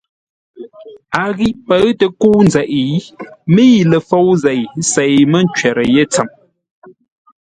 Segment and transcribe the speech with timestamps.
[1.23, 2.69] A ghî pə̌ʉ tə kə́u nzeʼ,
[3.53, 6.27] mə́i ləfôu zêi sêi mə́ ncwərə́ yé tsəm.